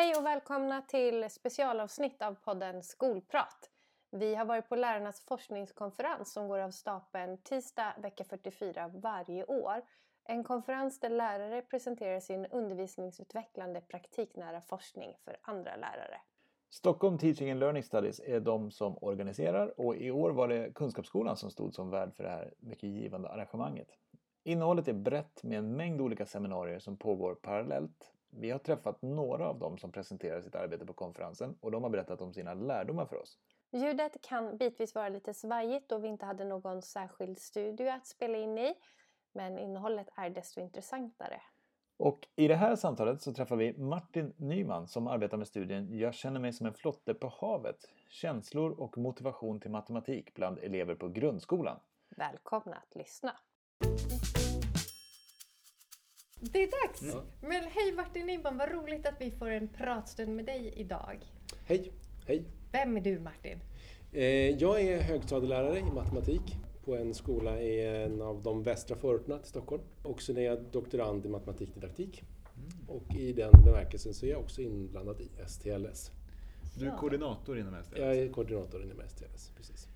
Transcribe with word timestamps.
Hej 0.00 0.16
och 0.16 0.26
välkomna 0.26 0.82
till 0.82 1.30
specialavsnitt 1.30 2.22
av 2.22 2.34
podden 2.34 2.82
Skolprat. 2.82 3.70
Vi 4.10 4.34
har 4.34 4.44
varit 4.44 4.68
på 4.68 4.76
lärarnas 4.76 5.24
forskningskonferens 5.28 6.32
som 6.32 6.48
går 6.48 6.58
av 6.58 6.70
stapeln 6.70 7.38
tisdag 7.42 7.94
vecka 8.02 8.24
44 8.24 8.88
varje 8.88 9.44
år. 9.44 9.82
En 10.24 10.44
konferens 10.44 11.00
där 11.00 11.10
lärare 11.10 11.62
presenterar 11.62 12.20
sin 12.20 12.46
undervisningsutvecklande 12.46 13.80
praktiknära 13.80 14.60
forskning 14.60 15.14
för 15.24 15.36
andra 15.42 15.76
lärare. 15.76 16.20
Stockholm 16.70 17.18
Teaching 17.18 17.50
and 17.50 17.60
Learning 17.60 17.82
Studies 17.82 18.20
är 18.20 18.40
de 18.40 18.70
som 18.70 18.98
organiserar 19.00 19.80
och 19.80 19.96
i 19.96 20.10
år 20.10 20.30
var 20.30 20.48
det 20.48 20.72
Kunskapsskolan 20.74 21.36
som 21.36 21.50
stod 21.50 21.74
som 21.74 21.90
värd 21.90 22.14
för 22.14 22.24
det 22.24 22.30
här 22.30 22.54
mycket 22.58 22.88
givande 22.88 23.28
arrangemanget. 23.28 23.88
Innehållet 24.44 24.88
är 24.88 24.92
brett 24.92 25.42
med 25.42 25.58
en 25.58 25.76
mängd 25.76 26.00
olika 26.00 26.26
seminarier 26.26 26.78
som 26.78 26.96
pågår 26.96 27.34
parallellt. 27.34 28.12
Vi 28.30 28.50
har 28.50 28.58
träffat 28.58 29.02
några 29.02 29.48
av 29.48 29.58
dem 29.58 29.78
som 29.78 29.92
presenterar 29.92 30.40
sitt 30.40 30.54
arbete 30.54 30.86
på 30.86 30.92
konferensen 30.92 31.56
och 31.60 31.70
de 31.70 31.82
har 31.82 31.90
berättat 31.90 32.20
om 32.20 32.32
sina 32.32 32.54
lärdomar 32.54 33.06
för 33.06 33.16
oss. 33.16 33.38
Ljudet 33.72 34.16
kan 34.22 34.56
bitvis 34.56 34.94
vara 34.94 35.08
lite 35.08 35.34
svajigt 35.34 35.88
då 35.88 35.98
vi 35.98 36.08
inte 36.08 36.26
hade 36.26 36.44
någon 36.44 36.82
särskild 36.82 37.38
studio 37.38 37.88
att 37.88 38.06
spela 38.06 38.38
in 38.38 38.58
i. 38.58 38.74
Men 39.32 39.58
innehållet 39.58 40.08
är 40.16 40.30
desto 40.30 40.60
intressantare. 40.60 41.40
Och 41.96 42.28
i 42.36 42.48
det 42.48 42.54
här 42.54 42.76
samtalet 42.76 43.22
så 43.22 43.32
träffar 43.32 43.56
vi 43.56 43.78
Martin 43.78 44.32
Nyman 44.36 44.88
som 44.88 45.06
arbetar 45.06 45.36
med 45.36 45.46
studien 45.46 45.98
Jag 45.98 46.14
känner 46.14 46.40
mig 46.40 46.52
som 46.52 46.66
en 46.66 46.74
flotte 46.74 47.14
på 47.14 47.32
havet. 47.40 47.76
Känslor 48.08 48.80
och 48.80 48.98
motivation 48.98 49.60
till 49.60 49.70
matematik 49.70 50.34
bland 50.34 50.58
elever 50.58 50.94
på 50.94 51.08
grundskolan. 51.08 51.80
Välkomna 52.16 52.76
att 52.76 52.94
lyssna! 52.94 53.32
Det 56.40 56.62
är 56.62 56.86
dags! 56.86 57.14
Ja. 57.14 57.22
Men 57.40 57.64
hej 57.64 57.92
Martin 57.96 58.26
Nyman, 58.26 58.58
vad 58.58 58.72
roligt 58.72 59.06
att 59.06 59.20
vi 59.20 59.30
får 59.30 59.50
en 59.50 59.68
pratstund 59.68 60.36
med 60.36 60.44
dig 60.44 60.72
idag. 60.76 61.18
Hej! 61.64 61.92
Hej! 62.26 62.44
Vem 62.72 62.96
är 62.96 63.00
du 63.00 63.18
Martin? 63.18 63.58
Eh, 64.12 64.24
jag 64.48 64.80
är 64.80 65.00
högstadielärare 65.00 65.78
i 65.78 65.82
matematik 65.82 66.56
på 66.84 66.96
en 66.96 67.14
skola 67.14 67.60
i 67.60 67.86
en 68.04 68.22
av 68.22 68.42
de 68.42 68.62
västra 68.62 68.96
förorterna 68.96 69.38
till 69.38 69.48
Stockholm. 69.48 69.82
Och 70.02 70.22
sen 70.22 70.36
är 70.36 70.42
jag 70.42 70.62
doktorand 70.62 71.26
i 71.26 71.28
matematikdidaktik. 71.28 72.22
Mm. 72.56 72.88
Och 72.88 73.14
i 73.14 73.32
den 73.32 73.50
bemärkelsen 73.64 74.14
så 74.14 74.26
är 74.26 74.30
jag 74.30 74.40
också 74.40 74.60
inblandad 74.62 75.20
i 75.20 75.30
STLS. 75.46 76.10
Du 76.78 76.86
är 76.86 76.96
koordinator 76.96 77.58
inom 77.58 77.82
STLS? 77.84 77.98
Jag 77.98 78.16
är 78.16 78.28
koordinator 78.28 78.82
inom 78.82 78.98
STLS, 79.08 79.52
precis. 79.56 79.88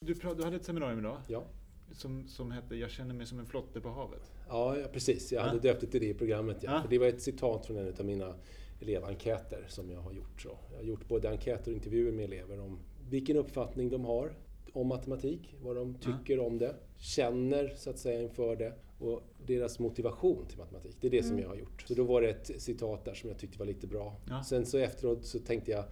Du, 0.00 0.14
du 0.14 0.44
hade 0.44 0.56
ett 0.56 0.64
seminarium 0.64 0.98
idag? 0.98 1.18
Ja. 1.28 1.44
Som, 1.92 2.28
som 2.28 2.50
hette 2.50 2.76
Jag 2.76 2.90
känner 2.90 3.14
mig 3.14 3.26
som 3.26 3.38
en 3.38 3.46
flotte 3.46 3.80
på 3.80 3.88
havet? 3.88 4.32
Ja, 4.48 4.78
ja 4.78 4.86
precis. 4.92 5.32
Jag 5.32 5.42
hade 5.42 5.58
döpt 5.58 5.80
det 5.80 5.86
till 5.86 6.00
det 6.00 6.08
i 6.08 6.14
programmet. 6.14 6.56
Ja. 6.60 6.76
Ah. 6.76 6.82
För 6.82 6.88
det 6.88 6.98
var 6.98 7.06
ett 7.06 7.22
citat 7.22 7.66
från 7.66 7.76
en 7.76 7.94
av 7.98 8.04
mina 8.04 8.34
elevenkäter 8.80 9.64
som 9.68 9.90
jag 9.90 10.00
har 10.00 10.12
gjort. 10.12 10.42
Så 10.42 10.58
jag 10.70 10.78
har 10.78 10.84
gjort 10.84 11.08
både 11.08 11.30
enkäter 11.30 11.70
och 11.70 11.76
intervjuer 11.76 12.12
med 12.12 12.24
elever 12.24 12.60
om 12.60 12.78
vilken 13.10 13.36
uppfattning 13.36 13.90
de 13.90 14.04
har 14.04 14.32
om 14.72 14.86
matematik, 14.86 15.54
vad 15.62 15.76
de 15.76 15.94
tycker 15.94 16.34
mm. 16.34 16.46
om 16.46 16.58
det, 16.58 16.74
känner 16.96 17.74
så 17.76 17.90
att 17.90 17.98
säga 17.98 18.22
inför 18.22 18.56
det 18.56 18.72
och 18.98 19.22
deras 19.46 19.78
motivation 19.78 20.46
till 20.46 20.58
matematik. 20.58 20.96
Det 21.00 21.06
är 21.06 21.10
det 21.10 21.18
mm. 21.18 21.28
som 21.28 21.38
jag 21.38 21.48
har 21.48 21.56
gjort. 21.56 21.84
Så 21.88 21.94
då 21.94 22.04
var 22.04 22.22
det 22.22 22.28
ett 22.28 22.62
citat 22.62 23.04
där 23.04 23.14
som 23.14 23.28
jag 23.28 23.38
tyckte 23.38 23.58
var 23.58 23.66
lite 23.66 23.86
bra. 23.86 24.16
Ja. 24.28 24.44
Sen 24.44 24.66
så 24.66 24.78
efteråt 24.78 25.24
så 25.24 25.38
tänkte 25.38 25.70
jag 25.70 25.84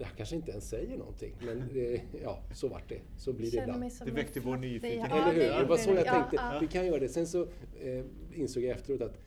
det 0.00 0.06
här 0.06 0.14
kanske 0.16 0.36
inte 0.36 0.50
ens 0.50 0.68
säger 0.68 0.98
någonting, 0.98 1.34
men 1.40 1.68
det, 1.72 2.02
ja, 2.22 2.42
så 2.54 2.68
vart 2.68 2.88
det. 2.88 3.00
Så 3.18 3.32
blir 3.32 3.50
det 3.50 3.62
ibland. 3.62 3.84
Det 4.04 4.10
väckte 4.10 4.40
vår 4.40 4.56
nyfikenhet. 4.56 5.12
Eller 5.12 5.32
hur? 5.32 5.62
Det 5.62 5.68
var 5.68 5.76
så 5.76 5.90
jag 5.90 6.06
tänkte. 6.06 6.36
Ja, 6.36 6.54
ja. 6.54 6.60
Vi 6.60 6.66
kan 6.66 6.86
göra 6.86 6.98
det. 6.98 7.08
Sen 7.08 7.26
så 7.26 7.42
eh, 7.80 8.04
insåg 8.34 8.62
jag 8.62 8.70
efteråt 8.70 9.00
att 9.00 9.18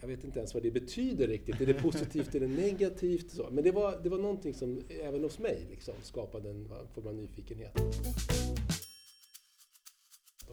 jag 0.00 0.08
vet 0.08 0.24
inte 0.24 0.38
ens 0.38 0.54
vad 0.54 0.62
det 0.62 0.70
betyder 0.70 1.28
riktigt. 1.28 1.60
Är 1.60 1.66
det 1.66 1.74
positivt 1.74 2.34
eller 2.34 2.48
negativt? 2.48 3.30
Så. 3.30 3.48
Men 3.50 3.64
det 3.64 3.70
var, 3.70 4.00
det 4.02 4.08
var 4.08 4.18
någonting 4.18 4.54
som 4.54 4.80
även 5.02 5.22
hos 5.22 5.38
mig 5.38 5.66
liksom, 5.70 5.94
skapade 6.02 6.50
en 6.50 6.68
form 6.94 7.06
av 7.06 7.14
nyfikenhet. 7.14 7.72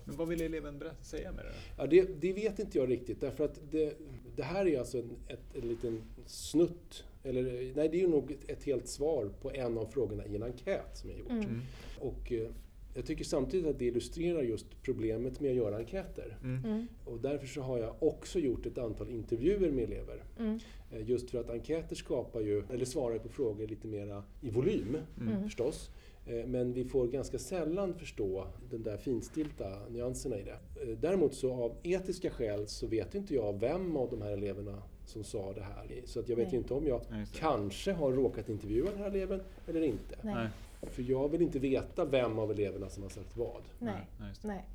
Men 0.06 0.16
vad 0.16 0.28
vill 0.28 0.42
eleven 0.42 0.84
säga 1.02 1.32
med 1.32 1.46
det? 1.46 1.54
Ja, 1.78 1.88
det, 1.88 2.22
det 2.22 2.34
vet 2.34 2.60
inte 2.60 2.78
jag 2.78 2.90
riktigt. 2.90 3.22
Därför 3.22 3.46
att 3.46 3.60
det, 3.72 3.98
det 4.36 4.44
här 4.44 4.68
är 4.68 4.80
alltså 4.80 4.98
en, 4.98 5.10
ett, 5.28 5.56
en 5.56 5.68
liten 5.68 6.02
snutt, 6.26 7.04
eller 7.26 7.44
nej 7.76 7.90
det 7.90 7.98
är 7.98 8.02
ju 8.02 8.08
nog 8.08 8.38
ett, 8.48 8.64
helt 8.64 8.88
svar 8.88 9.30
på 9.42 9.52
en 9.52 9.78
av 9.78 9.86
frågorna 9.86 10.26
i 10.26 10.36
en 10.36 10.44
enkät 10.44 10.98
som 10.98 11.10
jag 11.10 11.20
gjort. 11.20 11.30
Mm. 11.32 11.62
Och 12.00 12.32
eh, 12.32 12.50
jag 12.96 13.06
tycker 13.06 13.24
samtidigt 13.24 13.66
att 13.68 13.80
det 13.80 13.86
illustrerar 13.86 14.42
just 14.42 14.66
problemet 14.84 15.40
med 15.40 15.52
att 15.52 15.58
göra 15.58 15.78
enkäter. 15.78 16.38
Mm. 16.44 16.66
mm. 16.66 16.88
Och 17.06 17.20
därför 17.20 17.48
så 17.48 17.62
har 17.62 17.80
jag 17.80 17.96
också 18.00 18.40
gjort 18.40 18.66
ett 18.66 18.78
antal 18.78 19.10
intervjuer 19.10 19.72
med 19.72 19.84
elever. 19.84 20.24
Mm. 20.40 20.60
Eh, 20.92 21.10
just 21.10 21.30
för 21.30 21.40
att 21.40 21.50
enkäter 21.50 21.96
skapar 21.96 22.42
ju, 22.42 22.64
eller 22.70 22.86
svarar 22.86 23.18
på 23.18 23.30
frågor 23.30 23.68
lite 23.68 23.88
mera 23.88 24.24
i 24.42 24.50
volym 24.50 24.98
mm. 25.18 25.28
mm. 25.28 25.44
förstås. 25.44 25.90
Eh, 26.28 26.46
men 26.46 26.74
vi 26.74 26.86
får 26.86 27.08
ganska 27.08 27.40
sällan 27.40 27.94
förstå 27.94 28.48
de 28.70 28.78
där 28.78 28.98
finstilta 28.98 29.90
nyanserna 29.90 30.40
i 30.40 30.44
det. 30.44 30.58
Däremot 30.96 31.34
så 31.34 31.54
av 31.54 31.76
etiska 31.84 32.30
skäl 32.30 32.68
så 32.68 32.88
vet 32.88 33.16
inte 33.16 33.36
jag 33.36 33.60
vem 33.60 33.98
av 33.98 34.10
de 34.10 34.22
här 34.22 34.32
eleverna 34.32 34.84
som 35.06 35.24
sa 35.24 35.54
det 35.54 35.64
här. 35.64 36.02
Så 36.06 36.20
att 36.20 36.30
jag 36.30 36.36
vet 36.36 36.48
Nej. 36.48 36.56
inte 36.56 36.74
om 36.74 36.88
jag 36.88 37.02
kanske 37.34 37.94
har 37.94 38.12
råkat 38.12 38.50
intervjua 38.50 38.92
den 38.92 39.00
här 39.00 39.08
eleven 39.08 39.42
eller 39.68 39.82
inte. 39.82 40.16
Nej. 40.22 40.48
För 40.82 41.02
jag 41.02 41.30
vill 41.30 41.42
inte 41.42 41.60
veta 41.60 42.06
vem 42.06 42.40
av 42.40 42.52
eleverna 42.52 42.90
som 42.90 43.04
har 43.04 43.10
sagt 43.10 43.38
vad. 43.38 43.64
Nej. 43.80 44.08
Nej. 44.44 44.66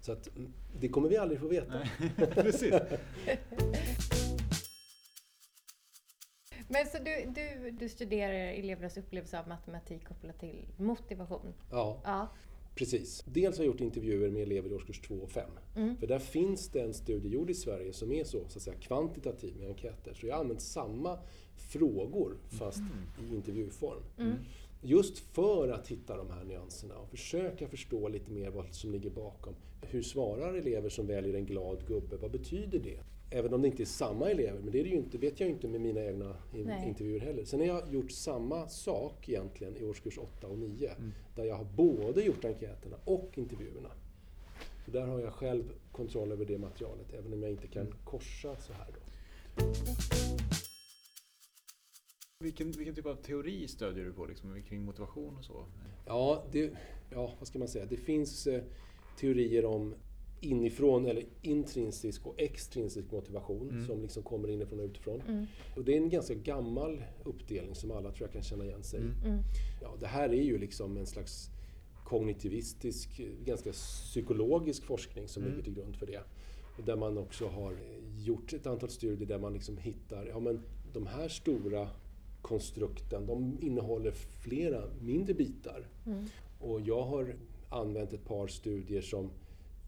Så 0.00 0.12
att, 0.12 0.28
det 0.80 0.88
kommer 0.88 1.08
vi 1.08 1.16
aldrig 1.16 1.40
få 1.40 1.48
veta. 1.48 1.88
Precis. 2.34 2.74
Men 6.68 6.86
så 6.86 6.98
du, 6.98 7.32
du, 7.34 7.70
du 7.70 7.88
studerar 7.88 8.34
elevernas 8.34 8.96
upplevelse 8.96 9.40
av 9.40 9.48
matematik 9.48 10.08
kopplat 10.08 10.40
till 10.40 10.66
motivation? 10.76 11.54
Ja. 11.70 12.00
ja. 12.04 12.28
Precis. 12.74 13.24
Dels 13.26 13.58
har 13.58 13.64
jag 13.64 13.72
gjort 13.72 13.80
intervjuer 13.80 14.30
med 14.30 14.42
elever 14.42 14.70
i 14.70 14.74
årskurs 14.74 15.00
2 15.00 15.14
och 15.14 15.30
5. 15.30 15.50
Mm. 15.76 15.96
För 15.96 16.06
där 16.06 16.18
finns 16.18 16.68
det 16.68 16.80
en 16.80 16.94
studie 16.94 17.28
gjord 17.28 17.50
i 17.50 17.54
Sverige 17.54 17.92
som 17.92 18.12
är 18.12 18.24
så, 18.24 18.38
så 18.48 18.58
att 18.58 18.62
säga, 18.62 18.76
kvantitativ 18.76 19.56
med 19.56 19.68
enkäter. 19.68 20.14
Så 20.14 20.26
jag 20.26 20.34
har 20.34 20.40
använt 20.40 20.62
samma 20.62 21.18
frågor 21.56 22.36
fast 22.48 22.78
mm. 22.78 23.30
i 23.30 23.34
intervjuform. 23.34 24.02
Mm. 24.18 24.34
Just 24.82 25.18
för 25.18 25.68
att 25.68 25.88
hitta 25.88 26.16
de 26.16 26.30
här 26.30 26.44
nyanserna 26.44 26.94
och 26.94 27.08
försöka 27.08 27.68
förstå 27.68 28.08
lite 28.08 28.30
mer 28.30 28.50
vad 28.50 28.74
som 28.74 28.92
ligger 28.92 29.10
bakom. 29.10 29.54
Hur 29.82 30.02
svarar 30.02 30.54
elever 30.54 30.88
som 30.88 31.06
väljer 31.06 31.34
en 31.34 31.46
glad 31.46 31.86
gubbe? 31.86 32.16
Vad 32.16 32.30
betyder 32.30 32.78
det? 32.78 33.00
Även 33.32 33.54
om 33.54 33.62
det 33.62 33.68
inte 33.68 33.82
är 33.82 33.86
samma 33.86 34.30
elever, 34.30 34.60
men 34.60 34.72
det 34.72 34.80
är 34.80 34.84
det 34.84 34.90
ju 34.90 34.96
inte, 34.96 35.18
vet 35.18 35.40
jag 35.40 35.48
ju 35.48 35.54
inte 35.54 35.68
med 35.68 35.80
mina 35.80 36.04
egna 36.04 36.36
in 36.54 36.66
Nej. 36.66 36.88
intervjuer 36.88 37.20
heller. 37.20 37.44
Sen 37.44 37.60
har 37.60 37.66
jag 37.66 37.94
gjort 37.94 38.10
samma 38.10 38.68
sak 38.68 39.28
egentligen 39.28 39.76
i 39.76 39.84
årskurs 39.84 40.18
8 40.18 40.46
och 40.46 40.58
9. 40.58 40.90
Mm. 40.90 41.12
Där 41.36 41.44
jag 41.44 41.54
har 41.54 41.64
både 41.64 42.22
gjort 42.22 42.44
enkäterna 42.44 42.96
och 43.04 43.38
intervjuerna. 43.38 43.90
Så 44.84 44.90
där 44.90 45.06
har 45.06 45.20
jag 45.20 45.32
själv 45.32 45.72
kontroll 45.92 46.32
över 46.32 46.44
det 46.44 46.58
materialet, 46.58 47.12
även 47.12 47.32
om 47.32 47.42
jag 47.42 47.50
inte 47.50 47.66
kan 47.66 47.86
mm. 47.86 47.98
korsa 48.04 48.56
så 48.56 48.72
här. 48.72 48.86
Då. 48.86 49.00
Vilken, 52.38 52.72
vilken 52.72 52.94
typ 52.94 53.06
av 53.06 53.14
teori 53.14 53.68
stödjer 53.68 54.04
du 54.04 54.12
på 54.12 54.26
liksom, 54.26 54.62
kring 54.62 54.84
motivation 54.84 55.36
och 55.36 55.44
så? 55.44 55.64
Ja, 56.06 56.44
det, 56.52 56.72
ja, 57.10 57.34
vad 57.38 57.48
ska 57.48 57.58
man 57.58 57.68
säga? 57.68 57.86
Det 57.86 57.96
finns 57.96 58.46
eh, 58.46 58.62
teorier 59.18 59.64
om 59.64 59.94
inifrån 60.40 61.06
eller 61.06 61.24
intrinsisk 61.42 62.26
och 62.26 62.40
extrinsisk 62.40 63.12
motivation 63.12 63.70
mm. 63.70 63.86
som 63.86 64.02
liksom 64.02 64.22
kommer 64.22 64.48
inifrån 64.48 64.80
och 64.80 64.84
utifrån. 64.84 65.22
Mm. 65.28 65.46
Och 65.76 65.84
det 65.84 65.92
är 65.92 65.96
en 65.96 66.10
ganska 66.10 66.34
gammal 66.34 67.02
uppdelning 67.24 67.74
som 67.74 67.90
alla 67.90 68.10
tror 68.10 68.28
jag 68.28 68.32
kan 68.32 68.42
känna 68.42 68.64
igen 68.64 68.82
sig 68.82 69.00
i. 69.00 69.02
Mm. 69.02 69.16
mm. 69.24 69.38
Ja, 69.82 69.96
det 70.00 70.06
här 70.06 70.28
är 70.28 70.42
ju 70.42 70.58
liksom 70.58 70.96
en 70.96 71.06
slags 71.06 71.50
kognitivistisk, 72.04 73.20
ganska 73.44 73.72
psykologisk 73.72 74.84
forskning 74.84 75.28
som 75.28 75.42
mm. 75.42 75.52
ligger 75.54 75.64
till 75.64 75.74
grund 75.74 75.96
för 75.96 76.06
det. 76.06 76.22
Där 76.86 76.96
man 76.96 77.18
också 77.18 77.48
har 77.48 77.76
gjort 78.18 78.52
ett 78.52 78.66
antal 78.66 78.88
studier 78.88 79.28
där 79.28 79.38
man 79.38 79.52
liksom 79.52 79.78
hittar, 79.78 80.26
ja 80.26 80.40
men 80.40 80.62
de 80.92 81.06
här 81.06 81.28
stora 81.28 81.88
konstrukten, 82.42 83.26
de 83.26 83.58
innehåller 83.60 84.10
flera 84.10 84.82
mindre 85.00 85.34
bitar. 85.34 85.86
Mm. 86.06 86.24
Och 86.60 86.80
jag 86.80 87.02
har 87.02 87.34
använt 87.68 88.12
ett 88.12 88.24
par 88.24 88.46
studier 88.46 89.00
som, 89.00 89.30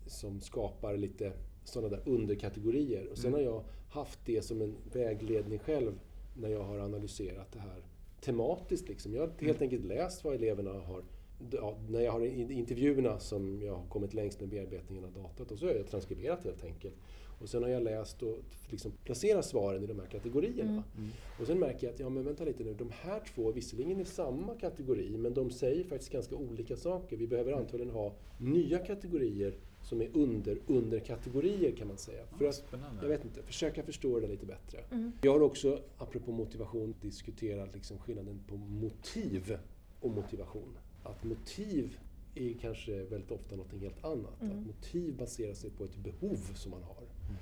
som 0.06 0.40
skapar 0.40 0.96
lite 0.96 1.32
sådana 1.64 1.88
där 1.88 2.02
underkategorier. 2.06 3.08
Och 3.10 3.19
sen 3.19 3.34
mm. 3.34 3.40
har 3.46 3.52
jag 3.52 3.64
haft 3.90 4.19
det 4.25 4.43
som 4.43 4.62
en 4.62 4.76
vägledning 4.93 5.58
själv 5.58 5.93
när 6.34 6.49
jag 6.49 6.62
har 6.62 6.78
analyserat 6.78 7.52
det 7.52 7.58
här 7.58 7.82
tematiskt. 8.20 8.88
Liksom. 8.88 9.14
Jag 9.14 9.20
har 9.20 9.28
helt 9.28 9.43
mm. 9.43 9.62
enkelt 9.62 9.84
läst 9.84 10.25
vad 10.25 10.34
eleverna 10.34 10.70
har 10.72 11.02
ja, 11.50 11.76
när 11.88 12.00
jag 12.00 12.12
har 12.12 12.25
intervjuerna 12.52 13.19
som 13.19 13.62
jag 13.62 13.75
har 13.76 13.87
kommit 13.87 14.14
längst 14.14 14.40
med 14.40 14.49
bearbetningen 14.49 15.04
av 15.04 15.12
datat 15.12 15.50
och 15.50 15.58
så 15.58 15.66
har 15.66 15.72
jag 15.72 15.87
transkriberat 15.87 16.44
helt 16.44 16.64
enkelt. 16.64 16.94
Och 17.43 17.49
sen 17.49 17.62
har 17.62 17.71
jag 17.71 17.83
läst 17.83 18.23
och 18.23 18.39
liksom 18.71 18.93
placerat 19.05 19.47
svaren 19.47 19.83
i 19.85 19.87
de 19.87 19.99
här 19.99 20.06
kategorierna. 20.06 20.71
Mm. 20.71 20.83
Mm. 20.99 21.11
Och 21.41 21.47
sen 21.47 21.59
märker 21.59 21.87
jag 21.87 21.94
att, 21.94 22.00
ja 22.00 22.09
men 22.09 22.25
vänta 22.25 22.44
lite 22.44 22.65
nu, 22.65 22.75
de 22.75 22.91
här 22.91 23.23
två 23.35 23.53
visserligen 23.53 24.00
i 24.00 24.05
samma 24.05 24.55
kategori 24.55 25.17
men 25.19 25.35
de 25.35 25.50
säger 25.50 25.85
faktiskt 25.85 26.12
ganska 26.12 26.37
olika 26.37 26.77
saker. 26.77 27.17
Vi 27.17 27.27
behöver 27.27 27.53
antagligen 27.53 27.94
ha 27.94 28.15
nya 28.39 28.79
kategorier 28.79 29.55
som 29.83 30.03
är 30.03 30.09
under 30.12 30.59
underkategorier 30.67 31.73
kan 31.73 31.89
man 31.89 31.99
säga. 31.99 32.27
För 32.39 32.44
att, 32.44 32.65
jag 33.03 33.09
vet 33.09 33.25
inte, 33.25 33.43
försöka 33.43 33.83
förstå 33.83 34.21
det 34.21 34.29
lite 34.29 34.47
bättre. 34.47 34.79
Mm. 34.91 35.12
Jag 35.23 35.33
har 35.33 35.43
också, 35.43 35.81
apropå 35.99 36.33
motivation, 36.33 36.95
diskuterat 37.00 37.75
liksom 37.75 37.99
skillnaden 37.99 38.41
på 38.49 38.56
motiv 38.56 39.59
och 40.00 40.11
motivation. 40.11 40.79
Att 41.03 41.25
motiv 41.25 41.99
är 42.34 42.58
kanske 42.61 43.05
väldigt 43.05 43.31
ofta 43.31 43.56
något 43.56 43.73
helt 43.73 44.05
annat. 44.05 44.43
Mm. 44.43 44.58
Att 44.58 44.67
motiv 44.67 45.17
baserar 45.17 45.55
sig 45.55 45.70
på 45.70 45.84
ett 45.84 45.96
behov 45.96 46.37
som 46.55 46.70
man 46.70 46.82
har. 46.82 47.02
Mm. 47.02 47.37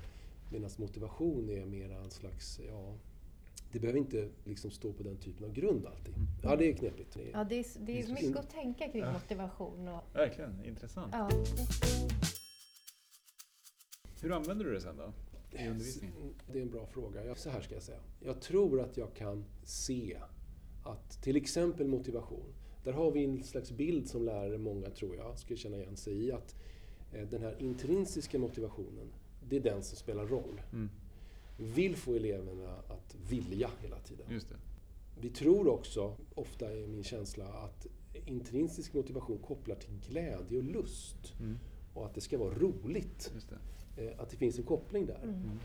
Medan 0.51 0.69
motivation 0.77 1.49
är 1.49 1.65
mer 1.65 1.91
en 1.91 2.11
slags, 2.11 2.59
ja, 2.67 2.93
det 3.71 3.79
behöver 3.79 3.99
inte 3.99 4.29
liksom 4.43 4.71
stå 4.71 4.93
på 4.93 5.03
den 5.03 5.17
typen 5.17 5.45
av 5.45 5.53
grund 5.53 5.85
alltid. 5.85 6.15
Mm. 6.15 6.27
Ja, 6.43 6.55
det 6.55 6.69
är 6.69 6.73
knepigt. 6.73 7.17
Ja, 7.33 7.43
det 7.43 7.59
är, 7.59 7.65
det 7.79 8.01
är 8.01 8.07
mycket 8.07 8.37
att 8.37 8.49
tänka 8.49 8.91
kring 8.91 9.05
motivation. 9.13 9.87
Och... 9.87 10.03
Verkligen, 10.13 10.65
intressant. 10.65 11.13
Ja. 11.13 11.29
Hur 14.21 14.31
använder 14.31 14.65
du 14.65 14.73
det 14.73 14.81
sen 14.81 14.97
då? 14.97 15.13
I 15.57 15.67
undervisningen? 15.67 16.33
Det 16.51 16.59
är 16.59 16.63
en 16.63 16.71
bra 16.71 16.85
fråga. 16.85 17.35
Så 17.35 17.49
här 17.49 17.61
ska 17.61 17.73
jag 17.73 17.83
säga. 17.83 17.99
Jag 18.19 18.41
tror 18.41 18.81
att 18.81 18.97
jag 18.97 19.13
kan 19.13 19.45
se 19.63 20.17
att 20.83 21.23
till 21.23 21.35
exempel 21.35 21.87
motivation, 21.87 22.53
där 22.83 22.93
har 22.93 23.11
vi 23.11 23.23
en 23.23 23.43
slags 23.43 23.71
bild 23.71 24.09
som 24.09 24.25
lärare, 24.25 24.57
många 24.57 24.89
tror 24.89 25.15
jag, 25.15 25.39
skulle 25.39 25.57
känna 25.57 25.77
igen 25.77 25.97
sig 25.97 26.13
i. 26.13 26.31
Att 26.31 26.55
eh, 27.13 27.27
den 27.27 27.41
här 27.41 27.55
intrinsiska 27.59 28.39
motivationen, 28.39 29.13
det 29.49 29.55
är 29.55 29.59
den 29.59 29.83
som 29.83 29.97
spelar 29.97 30.25
roll. 30.25 30.61
Mm. 30.73 30.89
Vill 31.57 31.95
få 31.95 32.15
eleverna 32.15 32.75
att 32.87 33.15
vilja 33.29 33.69
hela 33.81 33.99
tiden. 33.99 34.25
Just 34.29 34.49
det. 34.49 34.55
Vi 35.21 35.29
tror 35.29 35.67
också, 35.67 36.15
ofta 36.35 36.71
är 36.71 36.87
min 36.87 37.03
känsla, 37.03 37.45
att 37.45 37.87
intrinsisk 38.25 38.93
motivation 38.93 39.37
kopplar 39.37 39.75
till 39.75 39.99
glädje 40.09 40.57
och 40.57 40.63
lust. 40.63 41.33
Mm. 41.39 41.57
Och 41.93 42.05
att 42.05 42.13
det 42.15 42.21
ska 42.21 42.37
vara 42.37 42.53
roligt. 42.53 43.33
Det. 43.95 44.05
Eh, 44.05 44.19
att 44.19 44.29
det 44.29 44.37
finns 44.37 44.57
en 44.57 44.63
koppling 44.63 45.05
där. 45.05 45.23
Mm. 45.23 45.59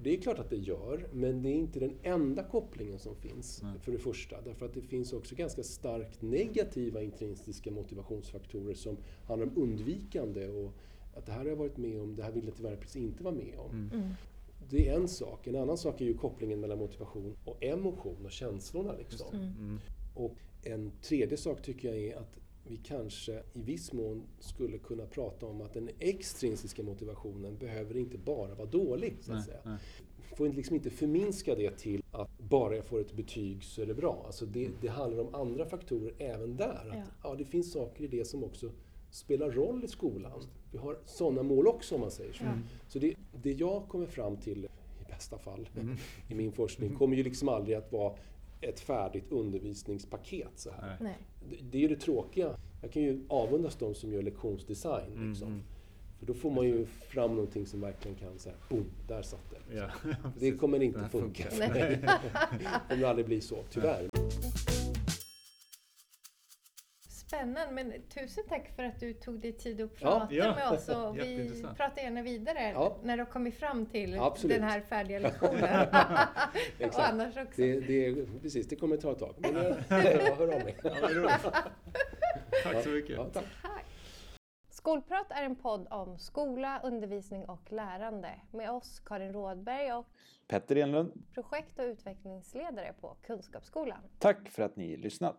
Och 0.00 0.04
det 0.04 0.16
är 0.16 0.20
klart 0.20 0.38
att 0.38 0.50
det 0.50 0.56
gör, 0.56 1.08
men 1.12 1.42
det 1.42 1.48
är 1.48 1.54
inte 1.54 1.80
den 1.80 1.94
enda 2.02 2.42
kopplingen 2.42 2.98
som 2.98 3.16
finns. 3.16 3.62
Nej. 3.62 3.78
För 3.80 3.92
det 3.92 3.98
första. 3.98 4.40
Därför 4.40 4.66
att 4.66 4.74
det 4.74 4.80
finns 4.80 5.12
också 5.12 5.34
ganska 5.34 5.62
starkt 5.62 6.22
negativa 6.22 7.02
intrinsiska 7.02 7.70
motivationsfaktorer 7.70 8.74
som 8.74 8.96
handlar 9.24 9.46
om 9.46 9.62
undvikande 9.62 10.48
och 10.48 10.72
att 11.14 11.26
det 11.26 11.32
här 11.32 11.38
har 11.38 11.46
jag 11.46 11.56
varit 11.56 11.76
med 11.76 12.00
om, 12.00 12.16
det 12.16 12.22
här 12.22 12.32
vill 12.32 12.44
jag 12.44 12.54
till 12.54 12.64
varje 12.64 12.76
pris 12.76 12.96
inte 12.96 13.24
vara 13.24 13.34
med 13.34 13.58
om. 13.58 13.70
Mm. 13.70 13.90
mm. 13.92 14.08
Det 14.70 14.88
är 14.88 14.96
en 14.96 15.08
sak. 15.08 15.46
En 15.46 15.56
annan 15.56 15.78
sak 15.78 16.00
är 16.00 16.04
ju 16.04 16.14
kopplingen 16.14 16.60
mellan 16.60 16.78
motivation 16.78 17.36
och 17.44 17.64
emotion 17.64 18.24
och 18.24 18.32
känslorna. 18.32 18.92
Liksom. 18.92 19.34
Mm. 19.34 19.52
mm. 19.58 19.78
Och 20.14 20.36
en 20.62 20.92
tredje 21.02 21.36
sak 21.36 21.62
tycker 21.62 21.88
jag 21.88 21.98
är 21.98 22.16
att 22.16 22.38
vi 22.70 22.76
kanske 22.76 23.32
i 23.32 23.62
viss 23.62 23.92
mån 23.92 24.22
skulle 24.38 24.78
kunna 24.78 25.06
prata 25.06 25.46
om 25.46 25.60
att 25.60 25.72
den 25.72 25.90
extrinsiska 25.98 26.82
motivationen 26.82 27.56
behöver 27.58 27.96
inte 27.96 28.18
bara 28.18 28.54
vara 28.54 28.68
dålig. 28.68 29.16
Så 29.20 29.32
att 29.32 29.38
nej, 29.38 29.46
säga. 29.46 29.60
Nej. 29.64 29.78
får 30.36 30.48
liksom 30.48 30.76
inte 30.76 30.90
förminska 30.90 31.54
det 31.54 31.78
till 31.78 32.02
att 32.10 32.38
bara 32.38 32.76
jag 32.76 32.84
får 32.84 33.00
ett 33.00 33.12
betyg 33.12 33.64
så 33.64 33.82
är 33.82 33.86
det 33.86 33.94
bra. 33.94 34.22
Alltså 34.26 34.46
det, 34.46 34.66
mm. 34.66 34.78
det 34.80 34.88
handlar 34.88 35.22
om 35.22 35.34
andra 35.34 35.66
faktorer 35.66 36.14
även 36.18 36.56
där. 36.56 36.88
Att, 36.90 36.96
ja. 36.96 37.02
ja. 37.22 37.34
det 37.34 37.44
finns 37.44 37.72
saker 37.72 38.04
i 38.04 38.06
det 38.06 38.24
som 38.24 38.44
också 38.44 38.70
spelar 39.10 39.50
roll 39.50 39.84
i 39.84 39.88
skolan. 39.88 40.42
Vi 40.72 40.78
har 40.78 40.98
sådana 41.04 41.42
mål 41.42 41.66
också 41.66 41.94
om 41.94 42.00
man 42.00 42.10
säger 42.10 42.32
så. 42.32 42.44
Mm. 42.44 42.58
Så 42.88 42.98
det, 42.98 43.14
det 43.42 43.52
jag 43.52 43.88
kommer 43.88 44.06
fram 44.06 44.36
till, 44.36 44.64
i 45.00 45.04
bästa 45.08 45.38
fall, 45.38 45.68
mm. 45.76 45.96
i 46.28 46.34
min 46.34 46.52
forskning, 46.52 46.94
kommer 46.94 47.16
ju 47.16 47.22
liksom 47.22 47.48
aldrig 47.48 47.76
att 47.76 47.92
vara 47.92 48.14
ett 48.60 48.80
färdigt 48.80 49.24
undervisningspaket. 49.30 50.52
Så 50.54 50.70
här. 50.70 50.96
Nej. 51.00 51.18
Det, 51.70 51.78
är 51.78 51.82
ju 51.82 51.88
det 51.88 51.96
tråkiga. 51.96 52.56
Jag 52.82 52.92
kan 52.92 53.02
ju 53.02 53.24
avundas 53.28 53.76
de 53.76 53.94
som 53.94 54.12
gör 54.12 54.22
lektionsdesign. 54.22 55.12
Mm, 55.12 55.28
liksom. 55.28 55.48
Mm. 55.48 55.62
För 56.18 56.26
då 56.26 56.34
får 56.34 56.50
man 56.50 56.66
ju 56.66 56.86
fram 56.86 57.30
någonting 57.30 57.66
som 57.66 57.80
verkligen 57.80 58.16
kan 58.16 58.38
säga, 58.38 58.54
boom, 58.68 58.84
där 59.08 59.22
satt 59.22 59.50
det. 59.50 59.76
Ja, 59.76 59.90
det 60.38 60.52
kommer 60.52 60.82
inte 60.82 61.08
funka. 61.08 61.44
det 61.58 62.00
kommer 62.88 63.04
aldrig 63.04 63.26
bli 63.26 63.40
så, 63.40 63.56
tyvärr. 63.70 64.08
Spännande, 67.40 67.72
men 67.72 67.92
tusen 68.08 68.44
tack 68.48 68.76
för 68.76 68.82
att 68.82 69.00
du 69.00 69.12
tog 69.12 69.40
dig 69.40 69.52
tid 69.52 69.80
att 69.80 69.96
prata 69.96 70.34
ja, 70.34 70.54
med 70.54 70.68
oss. 70.68 70.88
Och 70.88 71.16
vi 71.18 71.64
pratar 71.76 72.02
gärna 72.02 72.22
vidare 72.22 72.70
ja. 72.74 72.96
när 73.02 73.16
du 73.16 73.22
har 73.22 73.30
kommit 73.30 73.54
fram 73.54 73.86
till 73.86 74.18
Absolut. 74.18 74.56
den 74.56 74.68
här 74.68 74.80
färdiga 74.80 75.18
lektionen. 75.28 75.88
och 76.80 77.08
annars 77.08 77.36
också. 77.36 77.62
Det, 77.62 77.80
det, 77.80 78.26
precis, 78.42 78.68
det 78.68 78.76
kommer 78.76 78.96
ta 78.96 79.12
ett 79.12 79.18
tag. 79.18 79.34
Men 79.38 79.54
jag, 79.54 79.76
jag 79.88 80.36
hör 80.36 80.54
av 80.54 80.64
mig. 80.64 80.76
tack 82.62 82.84
så 82.84 82.88
mycket. 82.88 83.32
tack. 83.32 83.84
Skolprat 84.70 85.26
är 85.30 85.42
en 85.42 85.56
podd 85.56 85.86
om 85.90 86.18
skola, 86.18 86.80
undervisning 86.84 87.44
och 87.44 87.72
lärande 87.72 88.40
med 88.52 88.70
oss 88.70 89.00
Karin 89.00 89.32
Rådberg 89.32 89.92
och 89.92 90.06
Petter 90.48 90.76
Enlund, 90.76 91.12
projekt 91.34 91.78
och 91.78 91.84
utvecklingsledare 91.84 92.94
på 93.00 93.16
Kunskapsskolan. 93.22 94.00
Tack 94.18 94.48
för 94.48 94.62
att 94.62 94.76
ni 94.76 94.96
lyssnat. 94.96 95.36